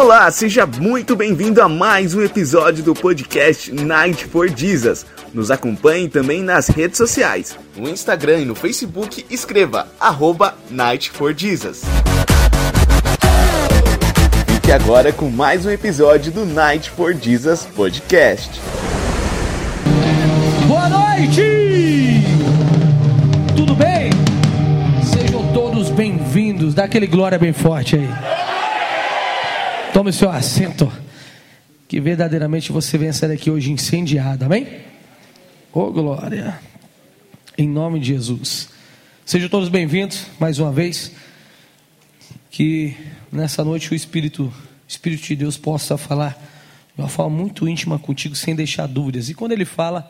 [0.00, 5.04] Olá, seja muito bem-vindo a mais um episódio do podcast Night for Jesus.
[5.34, 7.54] Nos acompanhe também nas redes sociais.
[7.76, 11.82] No Instagram e no Facebook, escreva arroba Night for Jesus.
[14.46, 18.58] Fique agora com mais um episódio do Night for Jesus Podcast.
[20.66, 22.24] Boa noite!
[23.54, 24.10] Tudo bem?
[25.04, 26.72] Sejam todos bem-vindos.
[26.72, 28.39] Dá aquele glória bem forte aí.
[29.92, 30.90] Tome seu assento.
[31.88, 34.68] Que verdadeiramente você venha sair daqui hoje incendiado, amém?
[35.72, 36.60] Oh, glória.
[37.58, 38.68] Em nome de Jesus.
[39.26, 41.12] Sejam todos bem-vindos mais uma vez.
[42.52, 42.96] Que
[43.32, 44.52] nessa noite o Espírito,
[44.86, 46.40] Espírito de Deus possa falar
[46.94, 49.28] de uma forma muito íntima contigo, sem deixar dúvidas.
[49.28, 50.08] E quando ele fala,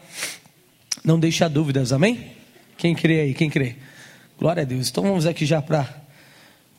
[1.02, 2.33] não deixa dúvidas, amém?
[2.77, 3.34] Quem crê aí?
[3.34, 3.77] Quem crê?
[4.38, 4.91] Glória a Deus.
[4.91, 5.88] Então vamos aqui já para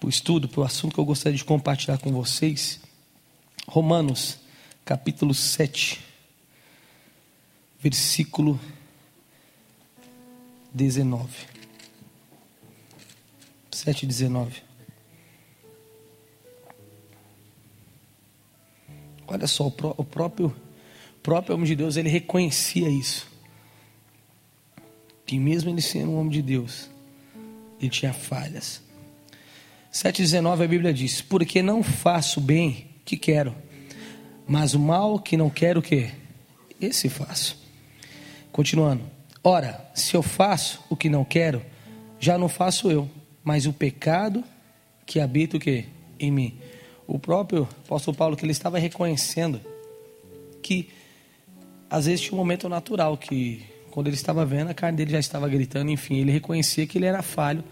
[0.03, 2.79] o estudo, para o assunto que eu gostaria de compartilhar com vocês.
[3.67, 4.39] Romanos,
[4.83, 5.99] capítulo 7,
[7.79, 8.59] versículo
[10.73, 11.27] 19.
[13.71, 14.63] 7, 19.
[19.27, 20.55] Olha só, o, pró o próprio,
[21.23, 23.27] próprio homem de Deus, ele reconhecia isso.
[25.25, 26.89] Que mesmo ele sendo um homem de Deus,
[27.79, 28.81] ele tinha falhas.
[29.91, 33.55] 7,19 a Bíblia diz: Porque não faço bem que quero,
[34.47, 36.11] mas o mal que não quero, o que?
[36.79, 37.57] Esse faço.
[38.51, 39.03] Continuando.
[39.43, 41.63] Ora, se eu faço o que não quero,
[42.19, 43.09] já não faço eu,
[43.43, 44.43] mas o pecado
[45.05, 45.85] que habita o que?
[46.19, 46.59] Em mim.
[47.07, 49.59] O próprio apóstolo Paulo, que ele estava reconhecendo
[50.61, 50.89] que
[51.89, 55.19] às vezes tinha um momento natural que quando ele estava vendo, a carne dele já
[55.19, 57.63] estava gritando, enfim, ele reconhecia que ele era falho,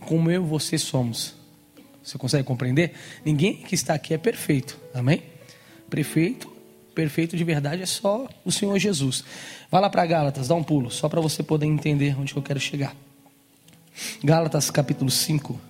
[0.00, 1.37] como eu e você somos.
[2.02, 2.92] Você consegue compreender?
[3.24, 5.22] Ninguém que está aqui é perfeito, amém?
[5.90, 6.50] Perfeito,
[6.94, 9.24] perfeito de verdade é só o Senhor Jesus.
[9.70, 12.60] Vai lá para Gálatas, dá um pulo, só para você poder entender onde eu quero
[12.60, 12.94] chegar.
[14.22, 15.60] Gálatas capítulo 5.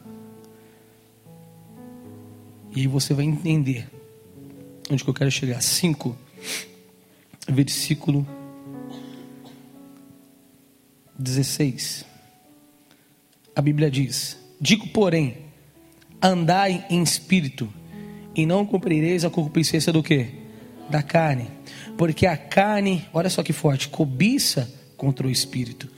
[2.74, 3.88] E aí você vai entender
[4.90, 5.60] onde eu quero chegar.
[5.60, 6.16] 5,
[7.48, 8.26] versículo
[11.18, 12.04] 16.
[13.56, 15.47] A Bíblia diz: Digo, porém,
[16.22, 17.72] andai em espírito,
[18.34, 20.28] e não cumprireis a concupiscência do que?
[20.88, 21.48] Da carne.
[21.96, 25.88] Porque a carne, olha só que forte, cobiça contra o espírito.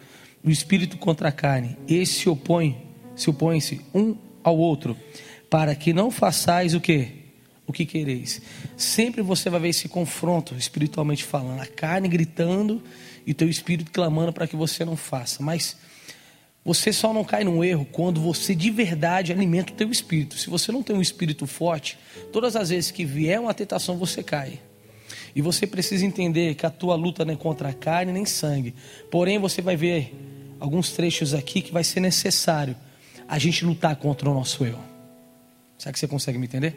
[0.42, 1.76] O espírito contra a carne.
[1.86, 2.82] Esse se opõe,
[3.14, 4.97] se opõe-se um ao outro,
[5.50, 7.08] para que não façais o que?
[7.66, 8.41] O que quereis.
[8.76, 11.60] Sempre você vai ver esse confronto, espiritualmente falando.
[11.60, 12.82] A carne gritando
[13.26, 15.42] e teu espírito clamando para que você não faça.
[15.42, 15.76] Mas
[16.65, 20.37] você só não cai num erro quando você de verdade alimenta o teu espírito.
[20.37, 21.98] Se você não tem um espírito forte,
[22.32, 24.60] todas as vezes que vier uma tentação, você cai.
[25.34, 28.75] E você precisa entender que a tua luta não é contra a carne nem sangue.
[29.10, 30.15] Porém, você vai ver
[30.59, 32.76] alguns trechos aqui que vai ser necessário
[33.26, 34.78] a gente lutar contra o nosso eu.
[35.78, 36.76] Será que você consegue me entender?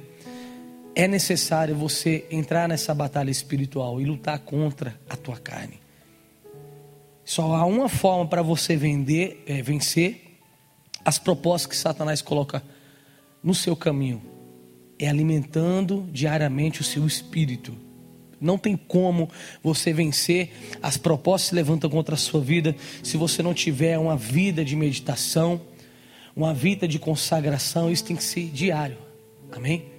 [0.95, 5.82] É necessário você entrar nessa batalha espiritual e lutar contra a tua carne.
[7.25, 10.39] Só há uma forma para você vender, é, vencer
[11.06, 12.63] as propostas que Satanás coloca
[13.44, 14.22] no seu caminho.
[15.00, 17.75] É alimentando diariamente o seu espírito.
[18.39, 19.29] Não tem como
[19.61, 20.51] você vencer
[20.81, 24.66] as propostas que se levantam contra a sua vida se você não tiver uma vida
[24.66, 25.61] de meditação,
[26.35, 27.90] uma vida de consagração.
[27.90, 28.97] Isso tem que ser diário.
[29.51, 29.92] Amém?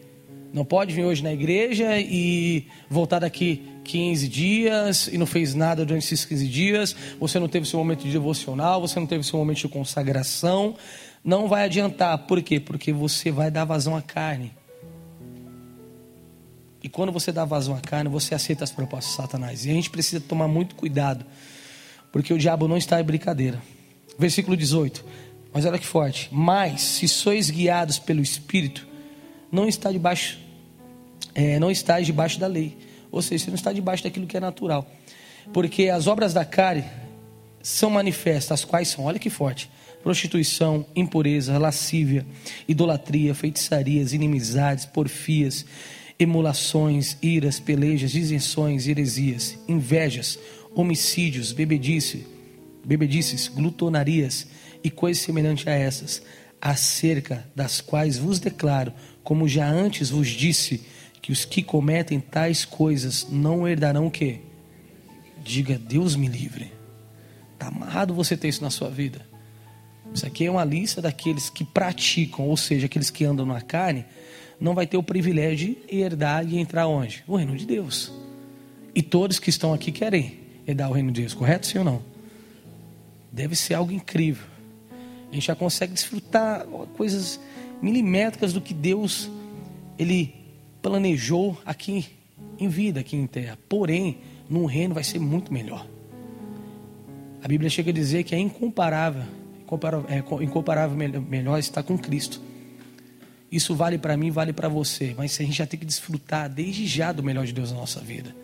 [0.54, 5.84] Não pode vir hoje na igreja e voltar daqui 15 dias e não fez nada
[5.84, 9.36] durante esses 15 dias, você não teve seu momento de devocional, você não teve seu
[9.36, 10.76] momento de consagração,
[11.24, 12.16] não vai adiantar.
[12.18, 12.60] Por quê?
[12.60, 14.52] Porque você vai dar vazão à carne.
[16.80, 19.66] E quando você dá vazão à carne, você aceita as propostas de Satanás.
[19.66, 21.26] E a gente precisa tomar muito cuidado,
[22.12, 23.60] porque o diabo não está em brincadeira.
[24.16, 25.04] Versículo 18.
[25.52, 26.28] Mas olha que forte.
[26.30, 28.86] Mas se sois guiados pelo Espírito,
[29.50, 30.43] não está debaixo,
[31.34, 32.76] é, não estáis debaixo da lei.
[33.10, 34.90] Ou seja, você não está debaixo daquilo que é natural.
[35.52, 36.84] Porque as obras da carne
[37.62, 39.70] são manifestas, as quais são, olha que forte:
[40.02, 42.26] prostituição, impureza, lascívia,
[42.68, 45.64] idolatria, feitiçarias, inimizades, porfias,
[46.18, 50.38] emulações, iras, pelejas, disenções, heresias, invejas,
[50.74, 52.26] homicídios, bebedice,
[52.84, 54.46] bebedices, glutonarias
[54.82, 56.22] e coisas semelhantes a essas,
[56.60, 58.92] acerca das quais vos declaro,
[59.22, 60.82] como já antes vos disse,
[61.24, 64.40] que os que cometem tais coisas não herdarão o quê?
[65.42, 66.70] Diga, Deus me livre.
[67.54, 69.26] Está amarrado você ter isso na sua vida.
[70.12, 74.04] Isso aqui é uma lista daqueles que praticam, ou seja, aqueles que andam na carne,
[74.60, 77.24] não vai ter o privilégio de herdar e entrar onde?
[77.26, 78.12] O reino de Deus.
[78.94, 82.02] E todos que estão aqui querem herdar o reino de Deus, correto sim ou não?
[83.32, 84.44] Deve ser algo incrível.
[85.30, 86.66] A gente já consegue desfrutar
[86.98, 87.40] coisas
[87.80, 89.30] milimétricas do que Deus
[89.98, 90.43] ele
[90.84, 92.04] planejou aqui
[92.58, 93.58] em vida, aqui em terra.
[93.70, 94.18] Porém,
[94.50, 95.86] no reino vai ser muito melhor.
[97.42, 99.22] A Bíblia chega a dizer que é incomparável,
[99.62, 102.38] incomparável, é, incomparável melhor estar com Cristo.
[103.50, 106.86] Isso vale para mim, vale para você, mas a gente já tem que desfrutar desde
[106.86, 108.36] já do melhor de Deus na nossa vida.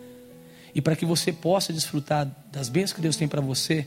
[0.73, 3.85] E para que você possa desfrutar das bênçãos que Deus tem para você,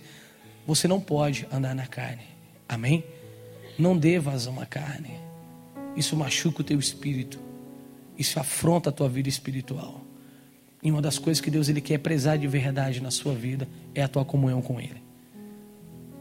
[0.64, 2.22] você não pode andar na carne.
[2.68, 3.02] Amém?
[3.76, 5.10] Não dê vazão à carne.
[5.96, 7.53] Isso machuca o teu espírito.
[8.18, 10.04] Isso afronta a tua vida espiritual.
[10.82, 14.02] E uma das coisas que Deus ele quer prezar de verdade na sua vida é
[14.02, 15.02] a tua comunhão com Ele.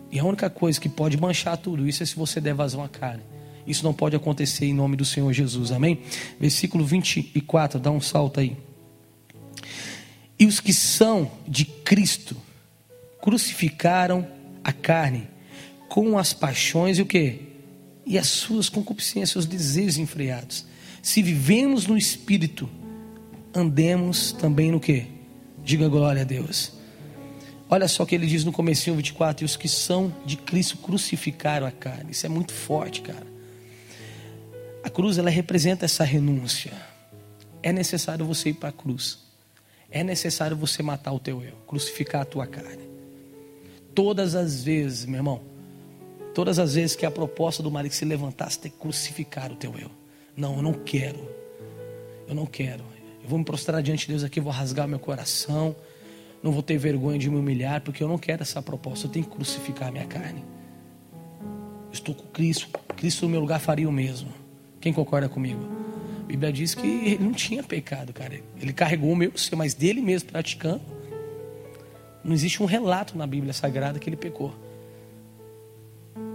[0.10, 2.88] E a única coisa que pode manchar tudo isso é se você der vazão à
[2.88, 3.24] carne.
[3.68, 5.72] Isso não pode acontecer em nome do Senhor Jesus.
[5.72, 6.00] Amém?
[6.40, 8.56] Versículo 24, dá um salto aí.
[10.40, 12.38] E os que são de Cristo
[13.22, 14.28] crucificaram
[14.64, 15.28] a carne
[15.90, 17.42] com as paixões e o que?
[18.06, 20.66] E as suas concupiscências, os desejos enfreados.
[21.04, 22.70] Se vivemos no Espírito,
[23.54, 25.06] andemos também no que?
[25.62, 26.72] Diga glória a Deus.
[27.70, 30.78] Olha só o que ele diz no comecinho 24, e os que são de Cristo
[30.78, 32.12] crucificaram a carne.
[32.12, 33.28] Isso é muito forte, cara.
[34.82, 36.72] A cruz ela representa essa renúncia.
[37.62, 39.20] É necessário você ir para a cruz.
[39.92, 42.88] É necessário você matar o teu eu, crucificar a tua carne.
[43.94, 45.42] Todas as vezes, meu irmão,
[46.34, 49.78] todas as vezes que a proposta do marido se levantasse, tem que crucificar o teu
[49.78, 50.03] eu.
[50.36, 51.30] Não, eu não quero.
[52.28, 52.84] Eu não quero.
[53.22, 55.76] Eu vou me prostrar diante de Deus aqui, vou rasgar meu coração.
[56.42, 59.08] Não vou ter vergonha de me humilhar, porque eu não quero essa proposta.
[59.08, 60.44] Eu tenho que crucificar a minha carne.
[61.88, 62.68] Eu estou com Cristo.
[62.98, 64.30] Cristo no meu lugar faria o mesmo.
[64.82, 65.66] Quem concorda comigo?
[66.24, 68.42] A Bíblia diz que ele não tinha pecado, cara.
[68.60, 70.82] Ele carregou o meu mas dele mesmo praticando.
[72.24, 74.54] Não existe um relato na Bíblia Sagrada que ele pecou.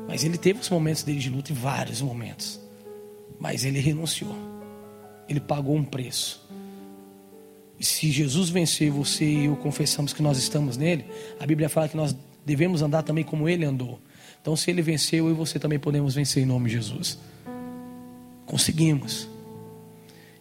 [0.06, 2.61] Mas ele teve os momentos dele de luta, e vários momentos.
[3.38, 4.37] Mas ele renunciou.
[5.29, 6.46] Ele pagou um preço.
[7.79, 11.05] E se Jesus venceu você e eu confessamos que nós estamos nele,
[11.38, 14.00] a Bíblia fala que nós devemos andar também como ele andou.
[14.40, 17.19] Então, se ele venceu, eu e você também podemos vencer em nome de Jesus.
[18.46, 19.29] Conseguimos.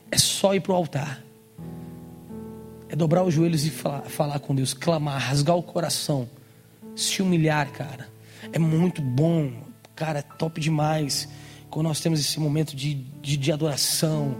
[0.09, 1.23] É só ir para o altar.
[2.89, 6.29] É dobrar os joelhos e falar, falar com Deus, clamar, rasgar o coração,
[6.95, 8.09] se humilhar, cara.
[8.53, 9.51] É muito bom,
[9.94, 11.27] cara, é top demais.
[11.69, 14.37] Quando nós temos esse momento de, de, de adoração,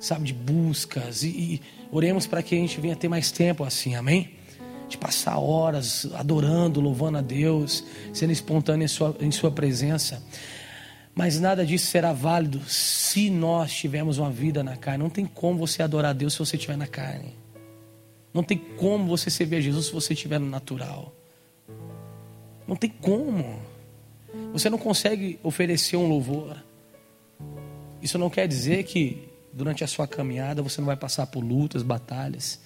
[0.00, 1.22] sabe, de buscas.
[1.22, 1.62] E, e
[1.92, 4.30] oremos para que a gente venha ter mais tempo assim, amém?
[4.88, 10.22] De passar horas adorando, louvando a Deus, sendo espontâneo em sua, em sua presença.
[11.14, 15.02] Mas nada disso será válido se nós tivermos uma vida na carne.
[15.02, 17.34] Não tem como você adorar a Deus se você estiver na carne.
[18.32, 21.14] Não tem como você servir a Jesus se você estiver no natural.
[22.66, 23.60] Não tem como.
[24.52, 26.56] Você não consegue oferecer um louvor.
[28.02, 31.82] Isso não quer dizer que durante a sua caminhada você não vai passar por lutas,
[31.82, 32.60] batalhas.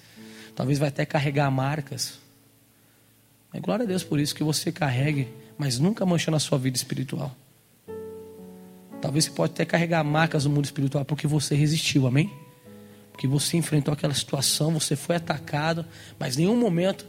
[0.54, 2.18] Talvez vai até carregar marcas.
[3.52, 6.76] É glória a Deus por isso que você carregue, mas nunca manchando a sua vida
[6.76, 7.34] espiritual.
[9.00, 12.32] Talvez você pode até carregar marcas no mundo espiritual porque você resistiu, amém?
[13.12, 15.84] Porque você enfrentou aquela situação, você foi atacado,
[16.18, 17.06] mas em nenhum momento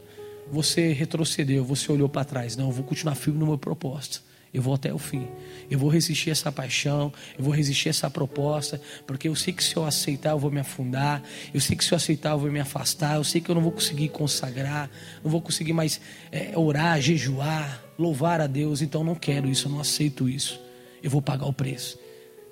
[0.50, 2.56] você retrocedeu, você olhou para trás.
[2.56, 4.22] Não, eu vou continuar firme no meu propósito.
[4.52, 5.28] Eu vou até o fim.
[5.70, 9.76] Eu vou resistir essa paixão, eu vou resistir essa proposta, porque eu sei que se
[9.76, 11.22] eu aceitar eu vou me afundar,
[11.52, 13.62] eu sei que se eu aceitar eu vou me afastar, eu sei que eu não
[13.62, 14.90] vou conseguir consagrar,
[15.22, 16.00] não vou conseguir mais
[16.32, 20.66] é, orar, jejuar, louvar a Deus, então não quero isso, eu não aceito isso
[21.06, 21.98] eu vou pagar o preço.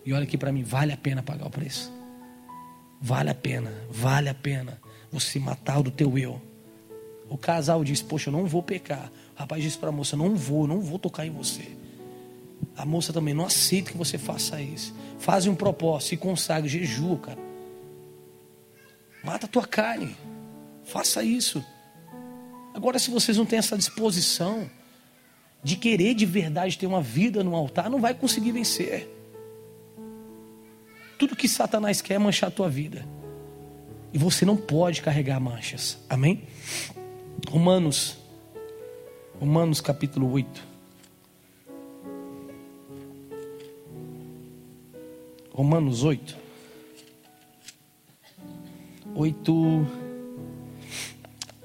[0.07, 1.93] E olha aqui para mim, vale a pena pagar o preço.
[3.01, 6.41] Vale a pena, vale a pena você matar o do teu eu.
[7.29, 9.11] O casal diz: Poxa, eu não vou pecar.
[9.35, 11.77] O rapaz disse para a moça: Não vou, não vou tocar em você.
[12.77, 14.95] A moça também não aceita que você faça isso.
[15.19, 17.39] Faz um propósito, se consagre, jejua, cara.
[19.23, 20.17] Mata a tua carne.
[20.85, 21.65] Faça isso.
[22.75, 24.69] Agora, se vocês não têm essa disposição,
[25.63, 29.09] de querer de verdade ter uma vida no altar, não vai conseguir vencer.
[31.19, 33.07] Tudo que Satanás quer é manchar a tua vida.
[34.13, 35.99] E você não pode carregar manchas.
[36.09, 36.43] Amém?
[37.49, 38.19] Romanos,
[39.41, 40.74] Romanos capítulo 8.
[45.55, 46.37] Romanos 8.
[49.15, 49.87] 8,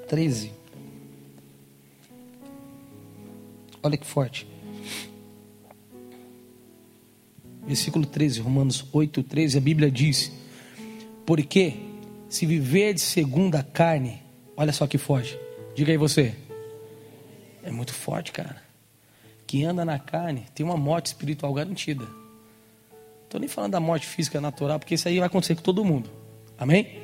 [0.07, 0.51] 13.
[3.81, 4.47] Olha que forte.
[7.65, 10.31] Versículo 13, Romanos 8, 13, a Bíblia diz:
[11.25, 11.73] Porque
[12.29, 14.21] se viver de segundo a carne,
[14.55, 15.35] olha só que forte.
[15.73, 16.35] Diga aí você.
[17.63, 18.61] É muito forte, cara.
[19.47, 22.18] Quem anda na carne tem uma morte espiritual garantida.
[23.29, 26.09] Estou nem falando da morte física natural, porque isso aí vai acontecer com todo mundo.
[26.57, 26.99] Amém?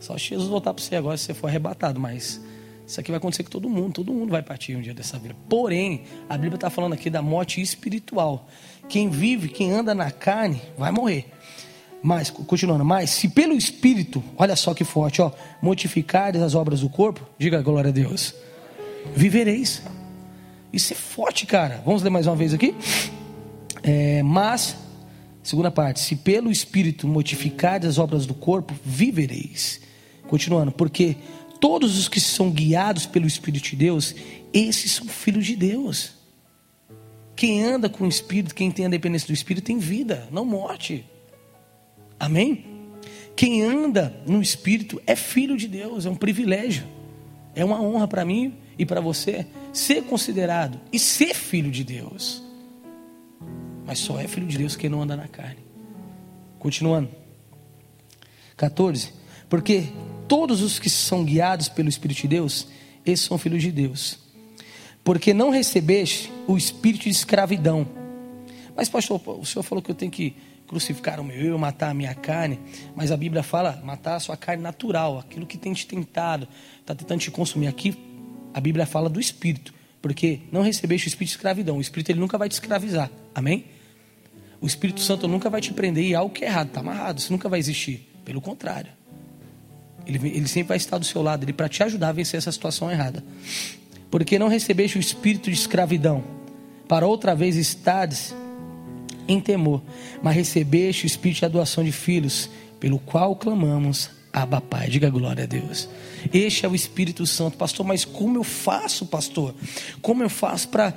[0.00, 2.40] Só se Jesus voltar para você agora se você for arrebatado, mas
[2.84, 5.36] isso aqui vai acontecer com todo mundo, todo mundo vai partir um dia dessa vida.
[5.48, 8.48] Porém, a Bíblia está falando aqui da morte espiritual.
[8.88, 11.26] Quem vive, quem anda na carne, vai morrer.
[12.02, 15.30] Mas, continuando, mas se pelo Espírito, olha só que forte, ó,
[15.62, 18.34] mortificares as obras do corpo, diga glória a Deus,
[19.14, 19.80] vivereis.
[20.72, 21.80] Isso é forte, cara.
[21.86, 22.74] Vamos ler mais uma vez aqui?
[23.80, 24.76] É, mas,
[25.42, 29.80] segunda parte, se pelo Espírito mortificares as obras do corpo, vivereis.
[30.28, 31.16] Continuando, porque
[31.60, 34.14] todos os que são guiados pelo Espírito de Deus,
[34.52, 36.12] esses são filhos de Deus.
[37.34, 41.04] Quem anda com o Espírito, quem tem a dependência do Espírito, tem vida, não morte.
[42.18, 42.64] Amém?
[43.34, 46.84] Quem anda no Espírito é filho de Deus, é um privilégio,
[47.54, 52.42] é uma honra para mim e para você ser considerado e ser filho de Deus.
[53.90, 55.58] Mas só é filho de Deus quem não anda na carne.
[56.60, 57.08] Continuando.
[58.56, 59.12] 14.
[59.48, 59.88] Porque
[60.28, 62.68] todos os que são guiados pelo Espírito de Deus,
[63.04, 64.20] esses são filhos de Deus.
[65.02, 67.84] Porque não recebeste o espírito de escravidão.
[68.76, 70.36] Mas, pastor, o senhor falou que eu tenho que
[70.68, 72.60] crucificar o meu eu, matar a minha carne.
[72.94, 76.46] Mas a Bíblia fala matar a sua carne natural, aquilo que tem te tentado,
[76.78, 77.66] está tentando te consumir.
[77.66, 77.98] Aqui
[78.54, 81.78] a Bíblia fala do espírito, porque não recebeste o espírito de escravidão.
[81.78, 83.10] O espírito ele nunca vai te escravizar.
[83.34, 83.79] Amém?
[84.60, 87.32] O Espírito Santo nunca vai te prender em algo que é errado, está amarrado, isso
[87.32, 88.08] nunca vai existir.
[88.24, 88.92] Pelo contrário.
[90.06, 92.52] Ele, ele sempre vai estar do seu lado, ele para te ajudar a vencer essa
[92.52, 93.24] situação errada.
[94.10, 96.24] Porque não recebeste o espírito de escravidão,
[96.88, 98.34] para outra vez estares
[99.28, 99.80] em temor,
[100.22, 102.50] mas recebeste o espírito de adoção de filhos,
[102.80, 104.88] pelo qual clamamos, Abba Pai.
[104.88, 105.88] Diga glória a Deus.
[106.32, 107.86] Este é o Espírito Santo, pastor.
[107.86, 109.54] Mas como eu faço, pastor?
[110.00, 110.94] Como eu faço para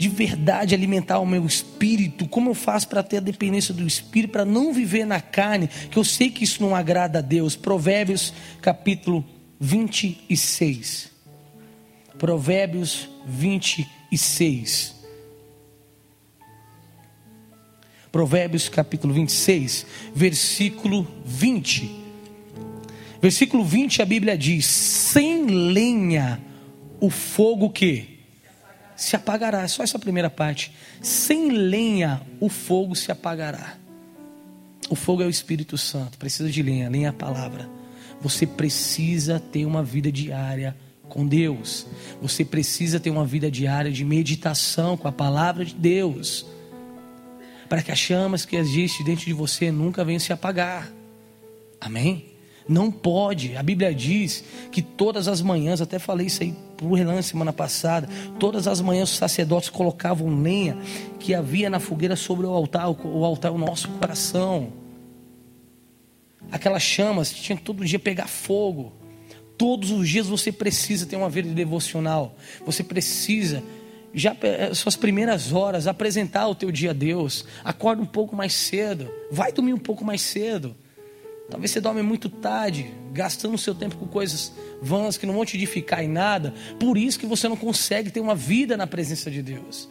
[0.00, 2.26] de verdade alimentar o meu espírito?
[2.26, 5.68] Como eu faço para ter a dependência do espírito, para não viver na carne?
[5.90, 7.54] Que eu sei que isso não agrada a Deus.
[7.54, 9.22] Provérbios capítulo
[9.60, 11.10] 26.
[12.18, 14.94] Provérbios 26.
[18.10, 21.90] Provérbios capítulo 26, versículo 20.
[23.20, 26.40] Versículo 20 a Bíblia diz: Sem lenha
[26.98, 28.19] o fogo que
[29.00, 29.66] se apagará.
[29.66, 30.72] Só essa primeira parte.
[31.00, 33.76] Sem lenha o fogo se apagará.
[34.88, 37.68] O fogo é o Espírito Santo, precisa de lenha, lenha é a palavra.
[38.20, 40.76] Você precisa ter uma vida diária
[41.08, 41.86] com Deus.
[42.20, 46.44] Você precisa ter uma vida diária de meditação com a palavra de Deus
[47.68, 50.92] para que as chamas que existem dentro de você nunca venham se apagar.
[51.80, 52.29] Amém?
[52.70, 53.56] Não pode.
[53.56, 58.08] A Bíblia diz que todas as manhãs, até falei isso aí por relance semana passada,
[58.38, 60.78] todas as manhãs os sacerdotes colocavam lenha
[61.18, 64.72] que havia na fogueira sobre o altar, o altar o nosso coração.
[66.52, 68.92] Aquelas chamas tinha que todo dia pegar fogo.
[69.58, 72.36] Todos os dias você precisa ter uma vida devocional.
[72.64, 73.64] Você precisa
[74.14, 77.44] já eh, suas primeiras horas, apresentar o teu dia a Deus.
[77.64, 80.76] Acorda um pouco mais cedo, vai dormir um pouco mais cedo.
[81.50, 85.44] Talvez você dorme muito tarde, gastando o seu tempo com coisas vãs que não vão
[85.44, 86.54] te edificar em nada.
[86.78, 89.88] Por isso que você não consegue ter uma vida na presença de Deus.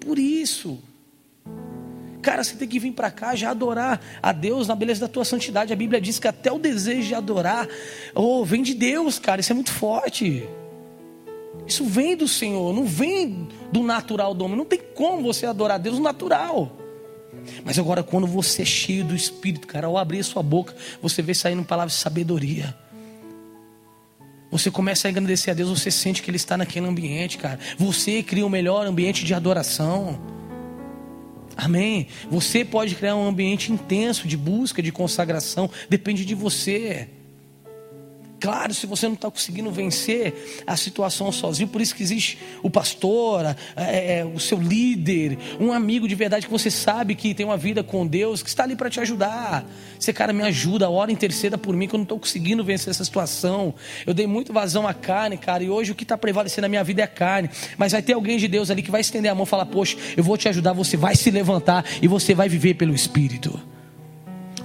[0.00, 0.78] Por isso.
[2.22, 5.26] Cara, você tem que vir para cá já adorar a Deus na beleza da tua
[5.26, 5.74] santidade.
[5.74, 7.68] A Bíblia diz que até o desejo de adorar,
[8.14, 9.42] oh, vem de Deus, cara.
[9.42, 10.48] Isso é muito forte.
[11.66, 14.56] Isso vem do Senhor, não vem do natural do homem.
[14.56, 16.83] Não tem como você adorar a Deus natural.
[17.64, 21.34] Mas agora, quando você é cheio do Espírito, cara, ao abrir sua boca, você vê
[21.34, 22.74] saindo palavras de sabedoria.
[24.50, 27.58] Você começa a engrandecer a Deus, você sente que Ele está naquele ambiente, cara.
[27.76, 30.20] Você cria o um melhor ambiente de adoração.
[31.56, 32.08] Amém.
[32.30, 35.70] Você pode criar um ambiente intenso de busca, de consagração.
[35.88, 37.08] Depende de você.
[38.44, 42.68] Claro, se você não está conseguindo vencer a situação sozinho, por isso que existe o
[42.68, 47.46] pastor, é, é, o seu líder, um amigo de verdade que você sabe que tem
[47.46, 49.64] uma vida com Deus, que está ali para te ajudar.
[49.98, 53.02] Você, cara, me ajuda, ora interceda por mim, que eu não estou conseguindo vencer essa
[53.02, 53.72] situação.
[54.06, 56.84] Eu dei muito vazão à carne, cara, e hoje o que está prevalecendo na minha
[56.84, 57.48] vida é a carne.
[57.78, 59.96] Mas vai ter alguém de Deus ali que vai estender a mão e falar: Poxa,
[60.18, 63.58] eu vou te ajudar, você vai se levantar e você vai viver pelo Espírito.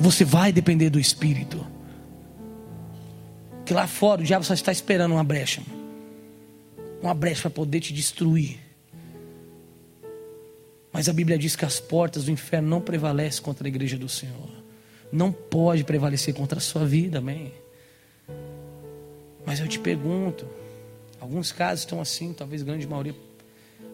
[0.02, 1.79] Você vai depender do Espírito
[3.70, 5.62] que lá fora o diabo só está esperando uma brecha.
[7.04, 8.58] Uma brecha para poder te destruir.
[10.92, 14.10] Mas a Bíblia diz que as portas do inferno não prevalecem contra a igreja do
[14.10, 14.50] Senhor.
[15.12, 17.54] não pode prevalecer contra a sua vida, amém?
[19.46, 20.48] Mas eu te pergunto,
[21.22, 23.14] alguns casos estão assim, talvez grande maioria.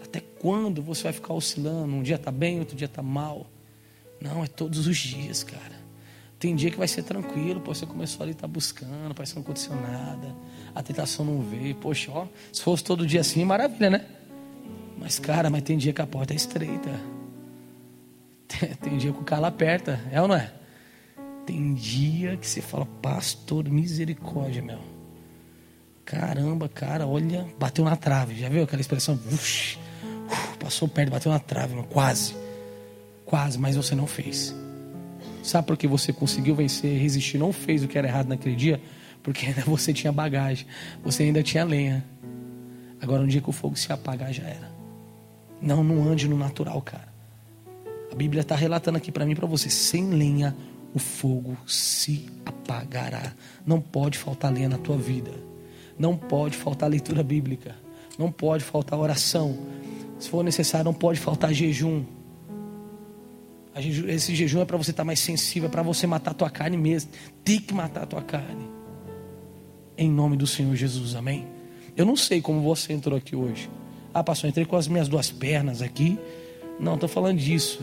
[0.02, 1.94] Até quando você vai ficar oscilando?
[1.94, 3.46] Um dia está bem, outro dia está mal.
[4.22, 5.85] Não, é todos os dias, cara.
[6.38, 9.44] Tem dia que vai ser tranquilo, pô, você começou ali, tá buscando, parece que não
[9.44, 10.36] aconteceu nada.
[10.74, 11.76] A tentação não veio.
[11.76, 14.06] Poxa, ó, se fosse todo dia assim, maravilha, né?
[14.98, 16.90] Mas, cara, mas tem dia que a porta é estreita.
[18.48, 20.54] Tem, tem dia que o calo aperta, é ou não é?
[21.48, 24.80] Tem dia que você fala, pastor, misericórdia, meu.
[26.06, 28.36] Caramba, cara, olha, bateu na trave.
[28.36, 29.20] Já viu aquela expressão?
[29.32, 29.80] Uf,
[30.60, 32.36] passou perto, bateu na trave, meu, quase.
[33.26, 34.56] Quase, mas você não fez.
[35.46, 38.82] Sabe por que você conseguiu vencer, resistir, não fez o que era errado naquele dia?
[39.22, 40.66] Porque ainda você tinha bagagem,
[41.04, 42.04] você ainda tinha lenha.
[43.00, 44.72] Agora, um dia que o fogo se apagar, já era.
[45.62, 47.14] Não, não ande no natural, cara.
[48.12, 50.56] A Bíblia está relatando aqui para mim para você: sem lenha,
[50.96, 53.32] o fogo se apagará.
[53.64, 55.32] Não pode faltar lenha na tua vida.
[55.98, 57.76] Não pode faltar leitura bíblica.
[58.18, 59.56] Não pode faltar oração.
[60.18, 62.04] Se for necessário, não pode faltar jejum.
[63.76, 66.50] Esse jejum é para você estar tá mais sensível, é para você matar a tua
[66.50, 67.12] carne mesmo.
[67.44, 68.66] Tem que matar a tua carne.
[69.98, 71.46] Em nome do Senhor Jesus, amém?
[71.96, 73.70] Eu não sei como você entrou aqui hoje.
[74.14, 76.18] Ah, pastor, entrei com as minhas duas pernas aqui.
[76.80, 77.82] Não, estou falando disso.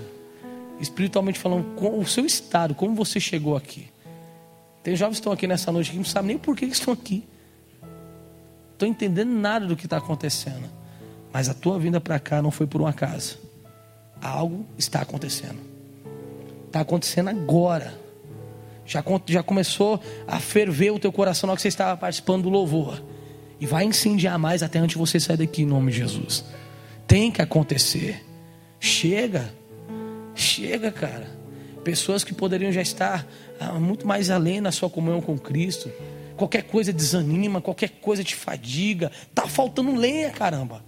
[0.81, 3.89] Espiritualmente falando, com o seu estado, como você chegou aqui.
[4.83, 7.23] Tem jovens que estão aqui nessa noite que não sabem nem por que estão aqui.
[8.73, 10.69] Estão entendendo nada do que está acontecendo.
[11.33, 13.39] Mas a tua vinda para cá não foi por um acaso.
[14.21, 15.72] Algo está acontecendo.
[16.73, 17.93] Está acontecendo agora.
[18.87, 23.05] Já, já começou a ferver o teu coração na que você estava participando do louvor.
[23.61, 26.47] E vai incendiar mais até antes de você sair daqui, em nome de Jesus.
[27.07, 28.25] Tem que acontecer.
[28.81, 29.53] Chega.
[30.35, 31.29] Chega, cara.
[31.85, 33.27] Pessoas que poderiam já estar
[33.61, 35.93] ah, muito mais além na sua comunhão com Cristo.
[36.39, 39.13] Qualquer coisa desanima, qualquer coisa te fadiga.
[39.35, 40.83] Tá faltando lenha, caramba.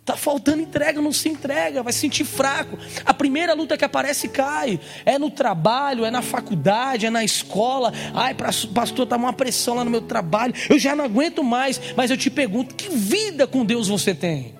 [0.00, 2.78] Está faltando entrega, não se entrega, vai se sentir fraco.
[3.04, 4.80] A primeira luta que aparece cai.
[5.04, 7.92] É no trabalho, é na faculdade, é na escola.
[8.14, 10.54] Ai, pastor, está uma pressão lá no meu trabalho.
[10.68, 11.80] Eu já não aguento mais.
[11.96, 14.54] Mas eu te pergunto: que vida com Deus você tem?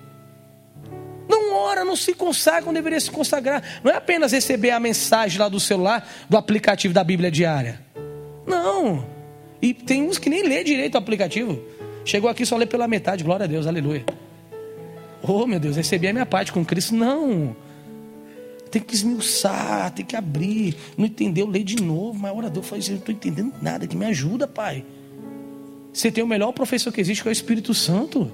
[1.27, 3.63] Não ora, não se consagra como deveria se consagrar.
[3.83, 7.81] Não é apenas receber a mensagem lá do celular, do aplicativo da Bíblia diária.
[8.45, 9.05] Não.
[9.61, 11.61] E tem uns que nem lê direito o aplicativo.
[12.05, 13.23] Chegou aqui só lê pela metade.
[13.23, 14.05] Glória a Deus, aleluia.
[15.23, 16.95] Oh, meu Deus, recebi a minha parte com Cristo.
[16.95, 17.55] Não.
[18.71, 20.75] Tem que esmiuçar, tem que abrir.
[20.97, 22.17] Não entendeu, lê de novo.
[22.17, 23.85] Mas a orador fala assim: não estou entendendo nada.
[23.85, 24.85] Que me ajuda, pai.
[25.93, 28.31] Você tem o melhor professor que existe, que é o Espírito Santo.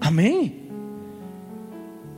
[0.00, 0.60] Amém?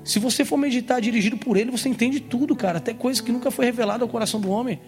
[0.04, 2.78] Se você for meditar dirigido por ele, você entende tudo, cara.
[2.78, 4.80] Até coisas que nunca foi revelada ao coração do homem.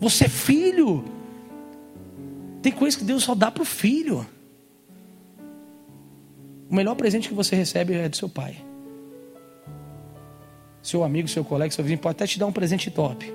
[0.00, 1.04] Você é filho.
[2.60, 4.26] Tem coisas que Deus só dá para o filho.
[6.74, 8.56] O melhor presente que você recebe é do seu pai.
[10.82, 13.32] Seu amigo, seu colega, seu vizinho pode até te dar um presente top.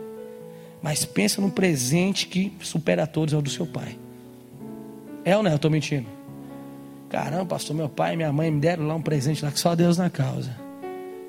[0.81, 3.97] Mas pensa num presente que supera a todos, é o do seu pai.
[5.23, 5.53] É ou não é?
[5.53, 6.05] Eu estou mentindo.
[7.07, 9.73] Caramba, pastor, meu pai e minha mãe me deram lá um presente lá que só
[9.73, 10.53] Deus na causa.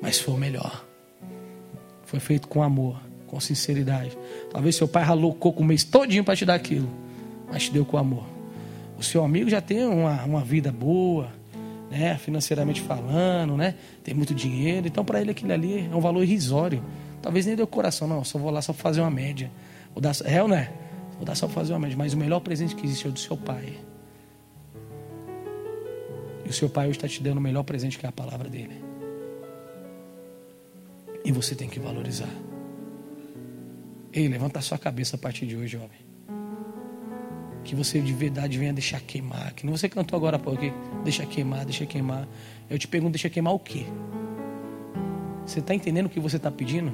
[0.01, 0.85] Mas foi o melhor.
[2.03, 4.17] Foi feito com amor, com sinceridade.
[4.51, 6.89] Talvez seu pai ralou coco o mês todinho para te dar aquilo.
[7.49, 8.25] Mas te deu com amor.
[8.97, 11.39] O seu amigo já tem uma, uma vida boa
[11.91, 16.23] né, financeiramente falando, né, tem muito dinheiro, então para ele aquilo ali é um valor
[16.23, 16.81] irrisório.
[17.21, 19.51] Talvez nem deu coração, não, só vou lá só fazer uma média.
[19.93, 20.71] Vou dar, é ou não é?
[21.17, 23.19] Vou dar só fazer uma média, mas o melhor presente que existe é o do
[23.19, 23.77] seu pai.
[26.45, 28.49] E o seu pai hoje está te dando o melhor presente que é a palavra
[28.49, 28.81] dele.
[31.25, 32.33] E você tem que valorizar.
[34.13, 36.10] Ei, levanta a sua cabeça a partir de hoje, jovem
[37.63, 39.53] que você de verdade venha deixar queimar.
[39.53, 42.27] Que não você cantou agora, pô, que deixa queimar, deixa queimar.
[42.69, 43.85] Eu te pergunto, deixa queimar o quê?
[45.45, 46.91] Você está entendendo o que você está pedindo?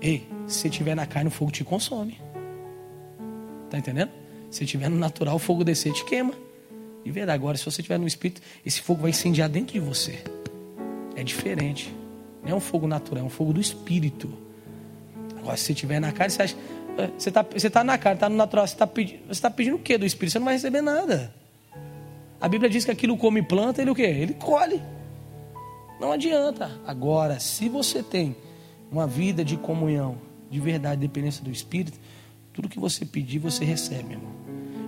[0.00, 2.18] Ei, se tiver na carne, o fogo te consome.
[3.70, 4.10] Tá entendendo?
[4.50, 6.32] Se tiver no natural, o fogo descer te queima.
[7.04, 10.22] De verdade, agora, se você tiver no espírito, esse fogo vai incendiar dentro de você.
[11.16, 11.94] É diferente.
[12.42, 14.32] Não é um fogo natural, é um fogo do espírito.
[15.36, 16.56] Agora, se você tiver na carne, você acha.
[16.96, 19.76] É, você está você tá na carne, está no natural, você está você tá pedindo
[19.76, 20.32] o que do Espírito?
[20.32, 21.34] Você não vai receber nada.
[22.40, 24.02] A Bíblia diz que aquilo come planta, ele o quê?
[24.02, 24.80] Ele colhe.
[26.00, 26.70] Não adianta.
[26.86, 28.36] Agora, se você tem
[28.90, 30.18] uma vida de comunhão,
[30.50, 31.98] de verdade, dependência do Espírito,
[32.52, 34.32] tudo que você pedir, você recebe, meu irmão.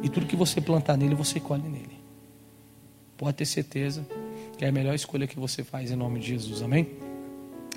[0.02, 1.98] E tudo que você plantar nele, você colhe nele.
[3.16, 4.06] Pode ter certeza
[4.56, 6.62] que é a melhor escolha que você faz em nome de Jesus.
[6.62, 6.88] Amém?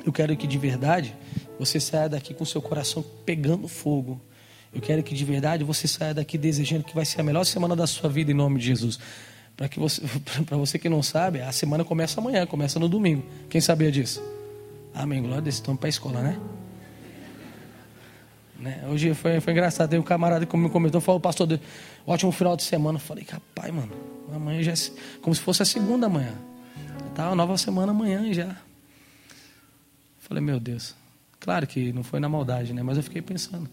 [0.05, 1.15] Eu quero que de verdade
[1.57, 4.19] você saia daqui com seu coração pegando fogo.
[4.73, 7.75] Eu quero que de verdade você saia daqui desejando que vai ser a melhor semana
[7.75, 8.99] da sua vida em nome de Jesus.
[9.57, 10.01] Para que você,
[10.45, 13.23] para você que não sabe, a semana começa amanhã, começa no domingo.
[13.49, 14.21] Quem sabia disso?
[14.93, 15.21] Amém.
[15.21, 15.55] Glória a Deus.
[15.55, 16.39] Estamos para a escola, né?
[18.59, 18.83] né?
[18.89, 19.89] Hoje foi, foi engraçado.
[19.89, 21.59] Tem um camarada que me comentou, falou, pastor,
[22.05, 22.97] ótimo final de semana.
[22.97, 23.91] Eu falei, rapaz, mano,
[24.33, 24.75] amanhã já é
[25.21, 26.33] como se fosse a segunda manhã.
[27.15, 28.55] Tá nova semana amanhã já.
[30.29, 30.95] Falei, meu Deus.
[31.39, 32.83] Claro que não foi na maldade, né?
[32.83, 33.67] Mas eu fiquei pensando.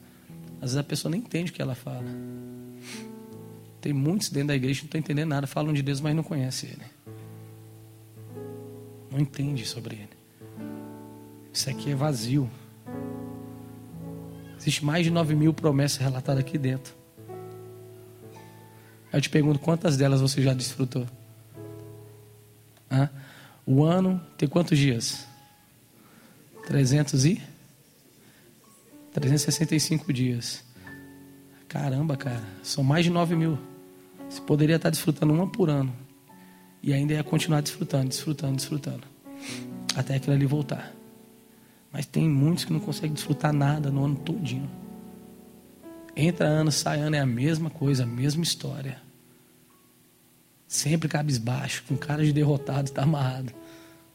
[0.54, 2.06] Às vezes a pessoa nem entende o que ela fala.
[3.78, 6.22] Tem muitos dentro da igreja que não estão entendendo nada, falam de Deus, mas não
[6.22, 6.82] conhecem Ele.
[9.12, 10.08] Não entende sobre Ele.
[11.52, 12.50] Isso aqui é vazio.
[14.58, 16.94] Existe mais de 9 mil promessas relatadas aqui dentro.
[19.12, 21.06] Eu te pergunto, quantas delas você já desfrutou?
[22.90, 23.10] Hã?
[23.66, 25.26] O ano tem quantos dias?
[26.66, 27.40] 300 e?
[29.14, 30.64] 365 dias.
[31.68, 32.42] Caramba, cara.
[32.62, 33.56] São mais de 9 mil.
[34.28, 35.94] Você poderia estar desfrutando uma por ano.
[36.82, 39.06] E ainda ia continuar desfrutando, desfrutando, desfrutando.
[39.94, 40.92] Até aquilo ali voltar.
[41.92, 44.68] Mas tem muitos que não conseguem desfrutar nada no ano todinho.
[46.16, 49.00] Entra ano, sai ano, é a mesma coisa, a mesma história.
[50.66, 53.52] Sempre cabisbaixo, com cara de derrotado, está amarrado.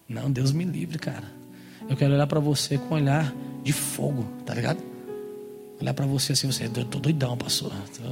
[0.08, 1.41] Não, Deus me livre, cara.
[1.90, 4.82] Eu quero olhar para você com um olhar de fogo, tá ligado?
[5.82, 7.72] Olhar para você assim, você, tô doidão, pastor.
[7.98, 8.04] Tô,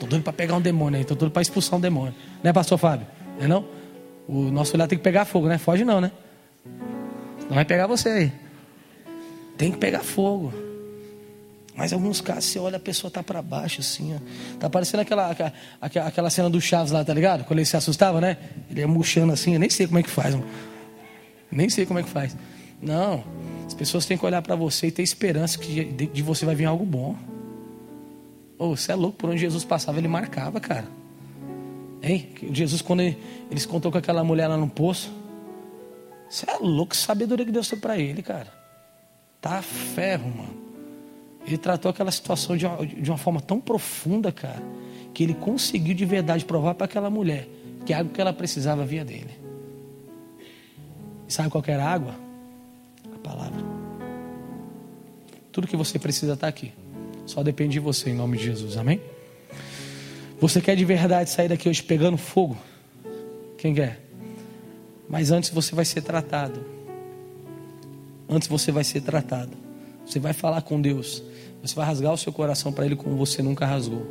[0.00, 2.14] tô doido para pegar um demônio aí, tô doido para expulsar um demônio.
[2.42, 3.06] Né, pastor Fábio?
[3.40, 3.64] É não?
[4.28, 5.58] O nosso olhar tem que pegar fogo, né?
[5.58, 6.10] Foge não, né?
[7.48, 8.32] Não vai pegar você aí.
[9.56, 10.52] Tem que pegar fogo.
[11.76, 14.58] Mas em alguns casos você olha a pessoa tá para baixo assim, ó.
[14.58, 17.44] Tá parecendo aquela, aquela, aquela cena do Chaves lá, tá ligado?
[17.44, 18.38] Quando ele se assustava, né?
[18.70, 20.46] Ele ia murchando assim, eu nem sei como é que faz, mano.
[21.50, 22.34] Nem sei como é que faz.
[22.80, 23.24] Não.
[23.66, 26.66] As pessoas têm que olhar para você e ter esperança que de, você vai vir
[26.66, 27.16] algo bom.
[28.58, 30.86] Ô, oh, você é louco, por onde Jesus passava, ele marcava, cara.
[32.02, 32.28] Hein?
[32.52, 33.18] Jesus, quando ele,
[33.50, 35.12] eles contou com aquela mulher lá no poço,
[36.28, 38.52] você é louco, que sabedoria que Deus deu para ele, cara.
[39.40, 40.66] Tá ferro, mano.
[41.46, 44.62] Ele tratou aquela situação de uma, de uma forma tão profunda, cara,
[45.14, 47.48] que ele conseguiu de verdade provar para aquela mulher
[47.84, 49.38] que a água que ela precisava via dele.
[51.28, 52.25] E sabe qual era a água?
[53.26, 53.60] Palavra.
[55.50, 56.72] Tudo que você precisa está aqui.
[57.26, 58.76] Só depende de você, em nome de Jesus.
[58.76, 59.00] Amém?
[60.40, 62.56] Você quer de verdade sair daqui hoje pegando fogo?
[63.58, 64.00] Quem quer?
[65.08, 66.64] Mas antes você vai ser tratado.
[68.28, 69.52] Antes você vai ser tratado.
[70.06, 71.20] Você vai falar com Deus.
[71.62, 74.06] Você vai rasgar o seu coração para Ele como você nunca rasgou.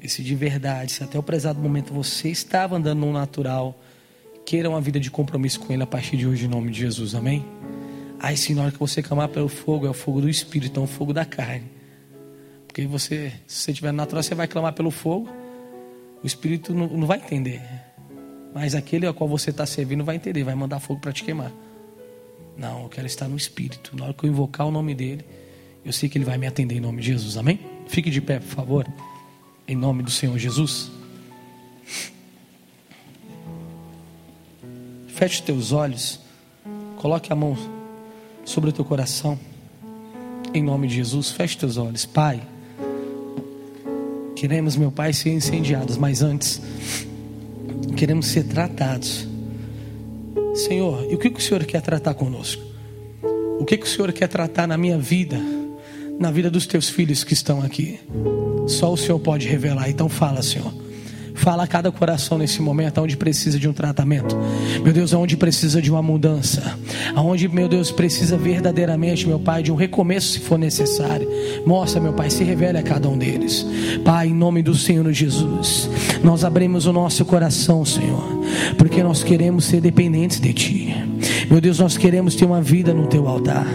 [0.00, 3.78] E se de verdade, se até o prezado momento você estava andando no natural,
[4.44, 7.14] queira uma vida de compromisso com Ele a partir de hoje, em nome de Jesus,
[7.14, 7.44] amém?
[8.20, 10.82] Aí sim, na hora que você clamar pelo fogo, é o fogo do Espírito, não
[10.82, 11.70] é o fogo da carne.
[12.66, 15.28] Porque você, se você estiver natural, você vai clamar pelo fogo,
[16.22, 17.62] o Espírito não, não vai entender.
[18.52, 21.52] Mas aquele a qual você está servindo vai entender, vai mandar fogo para te queimar.
[22.56, 23.96] Não, eu quero estar no Espírito.
[23.96, 25.24] Na hora que eu invocar o nome dele,
[25.84, 27.60] eu sei que Ele vai me atender em nome de Jesus, amém?
[27.86, 28.86] Fique de pé, por favor,
[29.66, 30.90] em nome do Senhor Jesus.
[35.06, 36.20] Feche teus olhos,
[36.96, 37.77] coloque a mão
[38.48, 39.38] sobre o teu coração,
[40.54, 41.30] em nome de Jesus.
[41.30, 42.40] Feche teus olhos, Pai.
[44.34, 46.62] Queremos, meu Pai, ser incendiados, mas antes,
[47.96, 49.28] queremos ser tratados.
[50.54, 52.62] Senhor, e o que o Senhor quer tratar conosco?
[53.60, 55.38] O que o Senhor quer tratar na minha vida?
[56.18, 58.00] na vida dos teus filhos que estão aqui.
[58.66, 59.88] Só o Senhor pode revelar.
[59.88, 60.72] Então fala, Senhor.
[61.38, 64.36] Fala a cada coração nesse momento, onde precisa de um tratamento.
[64.82, 66.76] Meu Deus, onde precisa de uma mudança.
[67.14, 71.28] Aonde, meu Deus, precisa verdadeiramente, meu Pai, de um recomeço se for necessário.
[71.64, 73.64] Mostra, meu Pai, se revele a cada um deles.
[74.04, 75.88] Pai, em nome do Senhor Jesus,
[76.22, 78.42] nós abrimos o nosso coração, Senhor,
[78.76, 80.96] porque nós queremos ser dependentes de Ti.
[81.50, 83.66] Meu Deus, nós queremos ter uma vida no Teu altar.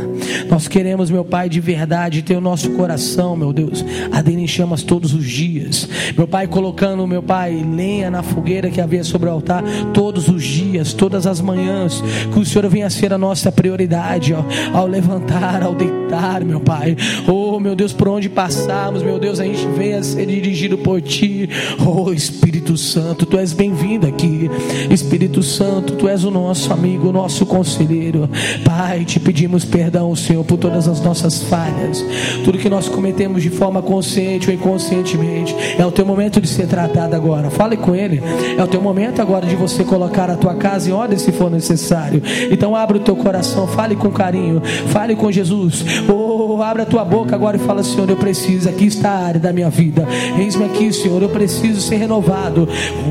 [0.53, 4.83] Nós queremos, meu Pai, de verdade, ter o nosso coração, meu Deus, ardendo em chamas
[4.83, 5.89] todos os dias.
[6.15, 9.63] Meu Pai, colocando, meu Pai, lenha na fogueira que havia sobre o altar
[9.95, 12.03] todos os dias, todas as manhãs.
[12.31, 14.43] Que o Senhor venha ser a nossa prioridade, ó,
[14.77, 16.95] ao levantar, ao deitar, meu Pai.
[17.27, 21.49] Oh, meu Deus, por onde passarmos, meu Deus, a gente venha ser dirigido por Ti.
[21.83, 24.51] Oh, Espírito Santo, Tu és bem-vindo aqui.
[24.91, 28.29] Espírito Santo, Tu és o nosso amigo, o nosso conselheiro.
[28.63, 32.03] Pai, te pedimos perdão, Senhor Senhor, por todas as nossas falhas,
[32.43, 35.55] tudo que nós cometemos de forma consciente ou inconscientemente.
[35.77, 37.49] É o teu momento de ser tratado agora.
[37.49, 38.21] Fale com Ele.
[38.57, 41.49] É o teu momento agora de você colocar a tua casa em ordem se for
[41.49, 42.21] necessário.
[42.51, 45.83] Então abra o teu coração, fale com carinho, fale com Jesus.
[46.07, 48.69] Oh, abra a tua boca agora e fala, Senhor, eu preciso.
[48.69, 50.07] Aqui está a área da minha vida.
[50.37, 52.67] Eis-me aqui, Senhor, eu preciso ser renovado.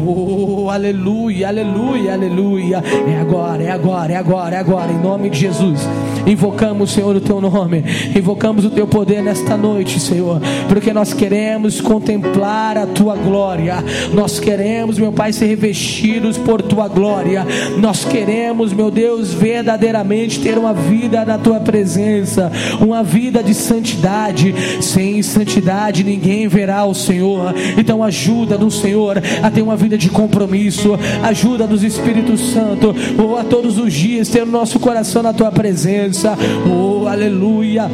[0.07, 2.83] Oh, aleluia, aleluia, aleluia.
[3.07, 5.81] É agora, é agora, é agora, é agora, em nome de Jesus.
[6.27, 7.85] Invocamos, Senhor, o teu nome,
[8.17, 13.83] invocamos o teu poder nesta noite, Senhor, porque nós queremos contemplar a tua glória,
[14.13, 17.47] nós queremos, meu Pai, ser revestidos por tua glória,
[17.79, 24.55] nós queremos, meu Deus, verdadeiramente ter uma vida na tua presença, uma vida de santidade,
[24.81, 30.09] sem santidade ninguém verá o Senhor, então ajuda no Senhor a ter uma vida de
[30.09, 35.33] compromisso, ajuda nos Espírito Santo, ou a todos os dias ter o nosso coração na
[35.33, 37.91] tua presença, oh aleluia.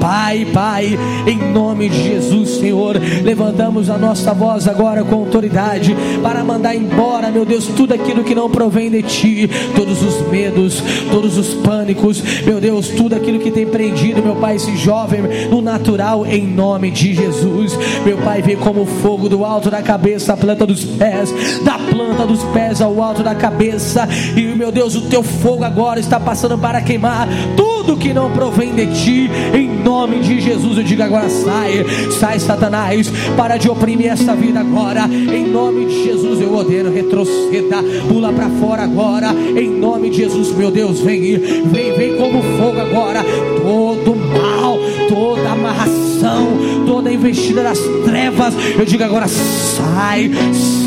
[0.00, 6.44] Pai, Pai, em nome de Jesus, Senhor, levantamos a nossa voz agora com autoridade para
[6.44, 11.36] mandar embora, meu Deus, tudo aquilo que não provém de Ti, todos os medos, todos
[11.38, 16.26] os pânicos, meu Deus, tudo aquilo que tem prendido, meu Pai, esse jovem no natural,
[16.26, 20.66] em nome de Jesus, meu Pai, vem como fogo do alto da cabeça à planta
[20.66, 21.32] dos pés,
[21.64, 25.98] da planta dos pés ao alto da cabeça, e meu Deus, o Teu fogo agora
[25.98, 30.82] está passando para queimar tudo que não provém de Ti, em nome de Jesus, eu
[30.82, 31.84] digo agora: sai,
[32.18, 37.82] sai, Satanás, para de oprimir essa vida agora, em nome de Jesus, eu ordeno, retroceda,
[38.08, 42.80] pula para fora agora, em nome de Jesus, meu Deus, vem, vem, vem como fogo
[42.80, 46.48] agora, todo mal, toda amarração,
[46.86, 50.85] toda investida das trevas, eu digo agora: sai, sai,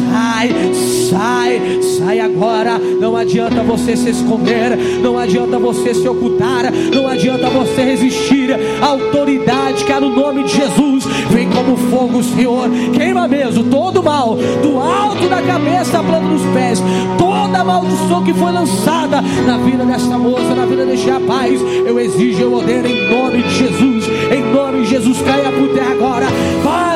[1.09, 7.49] sai, sai agora, não adianta você se esconder, não adianta você se ocultar, não adianta
[7.49, 8.49] você resistir.
[8.81, 11.05] À autoridade que há no nome de Jesus.
[11.29, 16.41] Vem como fogo, Senhor, queima mesmo todo mal, do alto da cabeça à planta dos
[16.53, 16.81] pés,
[17.17, 21.59] toda maldição que foi lançada na vida desta moça, na vida deste rapaz.
[21.85, 25.91] Eu exijo, eu ordeno em nome de Jesus, em nome de Jesus, caia por terra
[25.91, 26.27] agora,
[26.63, 26.88] pode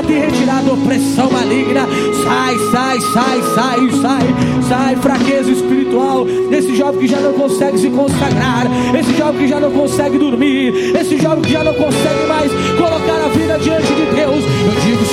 [0.64, 1.88] da opressão maligna,
[2.24, 4.36] sai, sai, sai, sai, sai,
[4.68, 6.26] sai, fraqueza espiritual.
[6.52, 10.96] Esse jovem que já não consegue se consagrar, esse jovem que já não consegue dormir,
[10.96, 14.44] esse jovem que já não consegue mais colocar a vida diante de Deus.
[14.44, 15.04] Eu digo,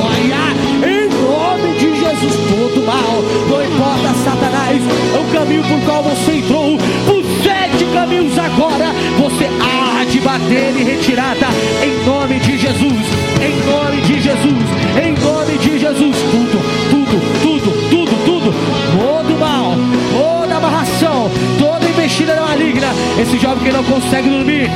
[0.00, 4.82] olha, em nome de Jesus, todo mal, não importa, Satanás,
[5.14, 9.89] é o caminho por qual você entrou, por sete caminhos agora, você há
[10.20, 11.46] bater e retirada,
[11.82, 13.06] em nome de Jesus,
[13.40, 14.64] em nome de Jesus,
[15.02, 18.54] em nome de Jesus, tudo, tudo, tudo, tudo, tudo,
[18.98, 19.74] todo mal,
[20.12, 22.88] toda amarração, toda investida maligna,
[23.20, 24.70] esse jovem que não consegue dormir,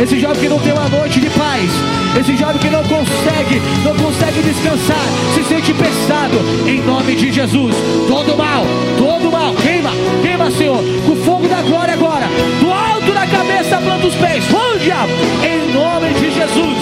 [0.00, 1.70] esse jovem que não tem uma noite de paz,
[2.18, 7.74] esse jovem que não consegue, não consegue descansar, se sente pesado, em nome de Jesus,
[8.08, 8.64] todo mal,
[8.96, 9.90] todo mal, queima,
[10.22, 12.26] queima, Senhor, com o fogo da glória agora,
[12.60, 12.97] do alto
[13.28, 14.44] cabeça, planta os pés,
[14.82, 15.12] diabo,
[15.44, 16.78] em nome de Jesus,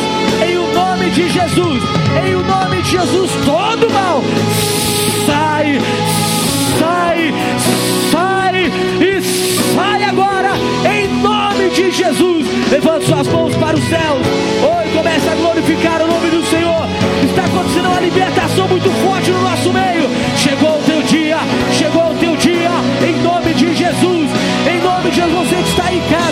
[0.46, 1.82] em o nome de Jesus,
[2.24, 4.22] em o nome de Jesus, todo mal,
[5.26, 5.80] sai,
[6.78, 7.34] sai,
[8.10, 9.22] sai e
[9.74, 10.52] sai agora,
[10.84, 12.46] em nome de Jesus.
[12.70, 14.26] Levante suas mãos para os céus.
[14.62, 16.86] Oi, começa a glorificar o nome do Senhor.
[17.24, 20.08] Está acontecendo uma libertação muito forte no nosso meio.
[20.36, 21.38] Chegou o teu dia,
[21.72, 22.70] chegou o teu dia,
[23.06, 24.30] em nome de Jesus.
[24.68, 26.25] Em nome de Jesus, você que está em casa,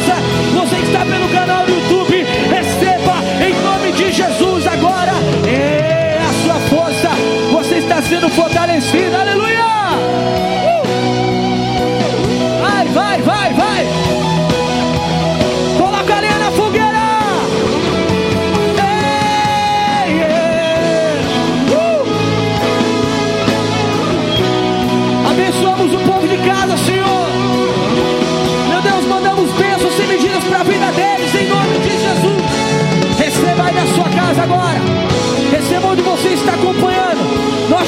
[4.37, 4.94] Jesus agora.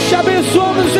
[0.09, 0.96] Te abençoamos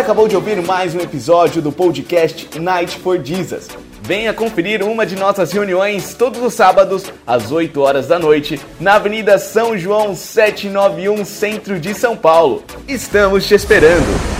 [0.00, 3.68] Você acabou de ouvir mais um episódio do podcast Night for Jesus.
[4.00, 8.94] Venha conferir uma de nossas reuniões todos os sábados, às 8 horas da noite, na
[8.94, 12.64] Avenida São João 791, centro de São Paulo.
[12.88, 14.39] Estamos te esperando!